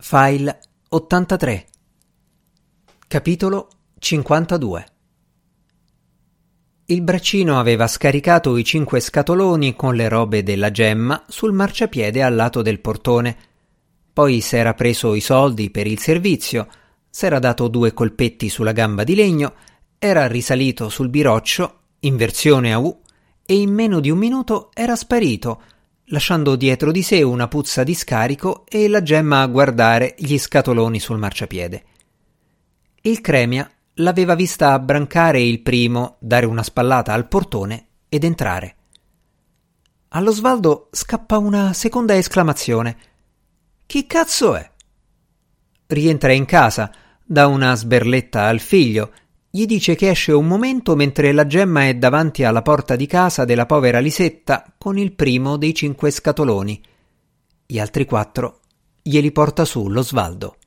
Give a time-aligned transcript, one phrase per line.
[0.00, 0.60] File
[0.90, 1.66] 83
[3.08, 4.86] Capitolo 52
[6.86, 12.36] Il braccino aveva scaricato i cinque scatoloni con le robe della gemma sul marciapiede al
[12.36, 13.36] lato del portone.
[14.12, 16.68] Poi s'era preso i soldi per il servizio,
[17.10, 19.54] s'era dato due colpetti sulla gamba di legno,
[19.98, 23.00] era risalito sul biroccio, in versione a U,
[23.44, 25.60] e in meno di un minuto era sparito–
[26.08, 31.00] lasciando dietro di sé una puzza di scarico e la gemma a guardare gli scatoloni
[31.00, 31.84] sul marciapiede.
[33.02, 38.76] Il Cremia l'aveva vista abbrancare il primo, dare una spallata al portone ed entrare.
[40.08, 42.96] Allo Svaldo scappa una seconda esclamazione.
[43.86, 44.70] Chi cazzo è?
[45.86, 46.90] Rientra in casa,
[47.24, 49.12] dà una sberletta al figlio
[49.50, 53.44] gli dice che esce un momento mentre la gemma è davanti alla porta di casa
[53.46, 56.80] della povera Lisetta con il primo dei cinque scatoloni.
[57.66, 58.60] Gli altri quattro
[59.02, 60.57] glieli porta su lo Svaldo.